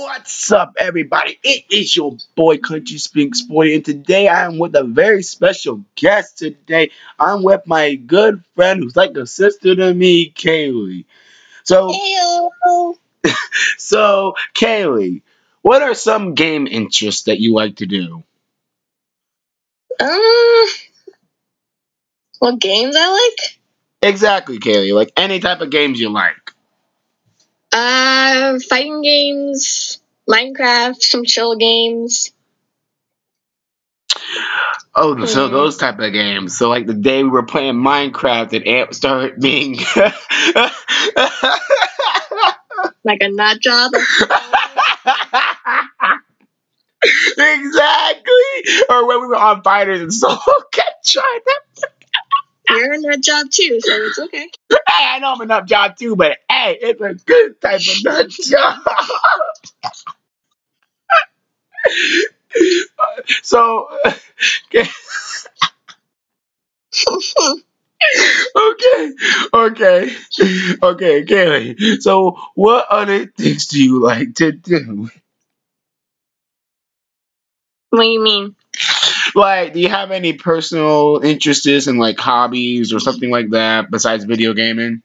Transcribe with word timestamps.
What's 0.00 0.52
up, 0.52 0.76
everybody? 0.78 1.40
It 1.42 1.64
is 1.72 1.96
your 1.96 2.16
boy 2.36 2.58
Country 2.58 2.98
Spinks 2.98 3.42
Boy, 3.42 3.74
and 3.74 3.84
today 3.84 4.28
I 4.28 4.44
am 4.44 4.56
with 4.56 4.76
a 4.76 4.84
very 4.84 5.24
special 5.24 5.84
guest. 5.96 6.38
Today 6.38 6.92
I'm 7.18 7.42
with 7.42 7.66
my 7.66 7.96
good 7.96 8.44
friend 8.54 8.80
who's 8.80 8.94
like 8.94 9.16
a 9.16 9.26
sister 9.26 9.74
to 9.74 9.92
me, 9.92 10.30
Kaylee. 10.30 11.04
So, 11.64 11.92
so 13.76 14.34
Kaylee, 14.54 15.22
what 15.62 15.82
are 15.82 15.94
some 15.94 16.34
game 16.34 16.68
interests 16.68 17.24
that 17.24 17.40
you 17.40 17.52
like 17.54 17.78
to 17.78 17.86
do? 17.86 18.22
Um, 19.98 20.66
what 22.38 22.60
games 22.60 22.94
I 22.96 23.10
like? 23.10 23.58
Exactly, 24.00 24.60
Kaylee. 24.60 24.94
Like 24.94 25.10
any 25.16 25.40
type 25.40 25.60
of 25.60 25.70
games 25.70 25.98
you 25.98 26.10
like. 26.10 26.52
Uh, 27.70 28.58
fighting 28.68 29.02
games, 29.02 29.87
Minecraft, 30.28 31.00
some 31.00 31.24
chill 31.24 31.56
games. 31.56 32.32
Oh, 34.94 35.24
so 35.26 35.46
Hmm. 35.48 35.52
those 35.54 35.76
type 35.76 35.98
of 36.00 36.12
games. 36.12 36.56
So 36.58 36.68
like 36.68 36.86
the 36.86 36.94
day 36.94 37.22
we 37.22 37.30
were 37.30 37.44
playing 37.44 37.74
Minecraft 37.76 38.52
and 38.54 38.66
Amp 38.66 38.94
started 38.94 39.40
being 39.40 39.78
Like 43.04 43.20
a 43.22 43.28
nut 43.30 43.58
job. 43.60 43.92
exactly. 47.38 48.74
Or 48.88 49.06
when 49.06 49.20
we 49.22 49.26
were 49.28 49.36
on 49.36 49.62
fighters 49.62 50.00
and 50.00 50.12
solo 50.12 50.38
trying 51.06 51.40
to 51.46 51.60
You're 52.70 52.92
a 52.94 53.00
nut 53.00 53.20
job 53.22 53.46
too, 53.50 53.80
so 53.80 53.92
it's 53.92 54.18
okay. 54.18 54.50
Hey, 54.70 54.76
I 54.88 55.18
know 55.20 55.32
I'm 55.32 55.40
a 55.40 55.46
nut 55.46 55.66
job 55.66 55.96
too, 55.96 56.16
but 56.16 56.38
hey, 56.50 56.78
it's 56.80 57.00
a 57.00 57.14
good 57.14 57.60
type 57.60 57.80
of 57.80 58.04
nut 58.04 58.30
job. 58.30 58.78
So, 63.42 63.88
okay, 64.66 64.84
okay, 68.56 69.12
okay, 69.54 70.10
okay, 70.82 71.24
Kaylee. 71.24 72.00
So, 72.00 72.38
what 72.54 72.86
other 72.90 73.26
things 73.26 73.66
do 73.66 73.82
you 73.82 74.02
like 74.02 74.34
to 74.36 74.52
do? 74.52 75.10
what 77.90 78.02
do 78.02 78.08
you 78.08 78.22
mean? 78.22 78.54
Like, 79.34 79.72
do 79.74 79.80
you 79.80 79.88
have 79.88 80.10
any 80.10 80.34
personal 80.34 81.20
interests 81.22 81.86
in 81.86 81.98
like 81.98 82.18
hobbies 82.18 82.92
or 82.92 83.00
something 83.00 83.30
like 83.30 83.50
that 83.50 83.90
besides 83.90 84.24
video 84.24 84.54
gaming? 84.54 85.02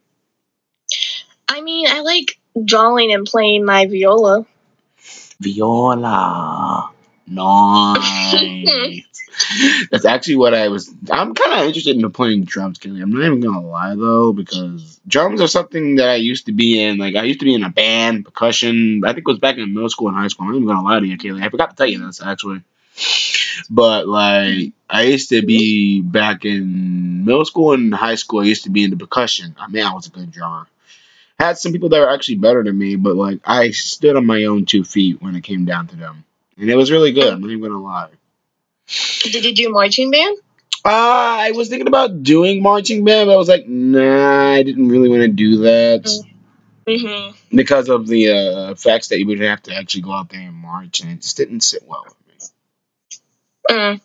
I 1.48 1.62
mean, 1.62 1.88
I 1.88 2.02
like 2.02 2.38
drawing 2.66 3.14
and 3.14 3.26
playing 3.26 3.66
my 3.66 3.86
viola. 3.88 4.46
Viola. 5.40 6.92
Nice. 7.28 8.68
That's 9.92 10.06
actually 10.06 10.36
what 10.36 10.54
I 10.54 10.68
was. 10.68 10.90
I'm 11.10 11.34
kind 11.34 11.60
of 11.60 11.68
interested 11.68 11.96
in 11.96 12.12
playing 12.12 12.44
drums, 12.44 12.78
Kelly. 12.78 13.02
I'm 13.02 13.12
not 13.12 13.26
even 13.26 13.40
gonna 13.40 13.66
lie 13.66 13.96
though, 13.96 14.34
because 14.34 15.00
drums 15.08 15.42
are 15.42 15.48
something 15.48 15.96
that 15.96 16.10
I 16.10 16.16
used 16.16 16.46
to 16.48 16.52
be 16.52 16.82
in. 16.82 16.98
Like 16.98 17.16
I 17.16 17.24
used 17.24 17.40
to 17.40 17.46
be 17.46 17.54
in 17.56 17.64
a 17.64 17.70
band, 17.70 18.26
percussion. 18.26 19.04
I 19.06 19.10
think 19.14 19.28
it 19.28 19.32
was 19.32 19.40
back 19.40 19.58
in 19.58 19.74
middle 19.74 19.90
school 19.90 20.10
and 20.10 20.18
high 20.18 20.28
school. 20.28 20.46
I'm 20.46 20.52
not 20.52 20.58
even 20.58 20.68
gonna 20.68 20.84
lie 20.88 21.00
to 21.00 21.06
you, 21.06 21.18
Kelly. 21.18 21.42
I 21.42 21.50
forgot 21.50 21.72
to 21.72 21.76
tell 21.76 21.88
you 21.88 22.06
this 22.06 22.22
actually. 22.22 22.62
But 23.70 24.08
like 24.08 24.74
I 24.90 25.04
used 25.04 25.30
to 25.30 25.42
be 25.42 26.02
back 26.02 26.46
in 26.46 27.26
middle 27.26 27.46
school 27.46 27.74
and 27.74 27.94
high 27.94 28.16
school. 28.16 28.42
I 28.42 28.46
used 28.46 28.66
to 28.66 28.70
be 28.70 28.84
into 28.84 28.98
percussion. 28.98 29.56
I 29.60 29.68
mean, 29.68 29.86
I 29.86 29.94
was 29.94 30.08
a 30.08 30.12
good 30.12 30.32
drummer. 30.32 30.68
Had 31.40 31.58
some 31.58 31.72
people 31.72 31.90
that 31.90 32.00
were 32.00 32.10
actually 32.10 32.38
better 32.38 32.64
than 32.64 32.78
me, 32.78 32.96
but 32.96 33.16
like 33.16 33.40
I 33.44 33.72
stood 33.72 34.16
on 34.16 34.26
my 34.26 34.46
own 34.46 34.66
two 34.66 34.84
feet 34.84 35.22
when 35.22 35.36
it 35.36 35.42
came 35.44 35.66
down 35.66 35.88
to 35.88 35.96
them, 35.96 36.24
and 36.58 36.70
it 36.70 36.76
was 36.76 36.92
really 36.92 37.12
good. 37.12 37.34
I'm 37.34 37.42
not 37.42 37.50
even 37.50 37.62
gonna 37.64 37.82
lie. 37.82 38.10
Did 39.24 39.44
you 39.46 39.54
do 39.56 39.70
marching 39.70 40.12
band? 40.12 40.38
Uh, 40.86 40.90
I 40.90 41.52
was 41.56 41.70
thinking 41.70 41.88
about 41.88 42.24
doing 42.24 42.62
marching 42.62 43.04
band, 43.06 43.28
but 43.28 43.34
I 43.34 43.38
was 43.38 43.48
like, 43.48 43.68
nah, 43.68 44.52
I 44.52 44.64
didn't 44.64 44.90
really 44.90 45.10
want 45.10 45.22
to 45.22 45.28
do 45.30 45.58
that 45.60 46.06
Mm-hmm. 46.86 47.56
because 47.56 47.88
of 47.88 48.08
the 48.08 48.30
uh, 48.30 48.72
effects 48.72 49.08
that 49.08 49.18
you 49.20 49.28
would 49.28 49.40
have 49.40 49.64
to 49.64 49.74
actually 49.74 50.02
go 50.02 50.12
out 50.12 50.30
there 50.30 50.42
and 50.42 50.54
march, 50.54 51.00
and 51.00 51.12
it 51.12 51.22
just 51.22 51.38
didn't 51.38 51.62
sit 51.62 51.84
well 51.88 52.04
with 52.06 52.18
me. 52.28 52.34
Mm, 53.70 54.02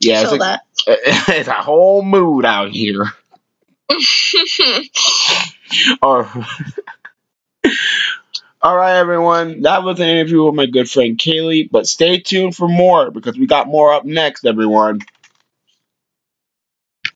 Yeah, 0.00 0.22
it's, 0.22 0.32
like, 0.32 0.40
that. 0.40 0.62
it's 0.86 1.48
a 1.48 1.52
whole 1.52 2.02
mood 2.02 2.44
out 2.44 2.70
here. 2.70 3.04
Or, 6.02 6.30
all 8.62 8.76
right, 8.76 8.96
everyone, 8.96 9.62
that 9.62 9.82
was 9.82 10.00
an 10.00 10.08
interview 10.08 10.44
with 10.44 10.54
my 10.54 10.66
good 10.66 10.90
friend 10.90 11.18
Kaylee, 11.18 11.70
but 11.70 11.86
stay 11.86 12.20
tuned 12.20 12.56
for 12.56 12.68
more 12.68 13.10
because 13.10 13.38
we 13.38 13.46
got 13.46 13.68
more 13.68 13.92
up 13.92 14.04
next, 14.04 14.44
everyone. 14.46 15.00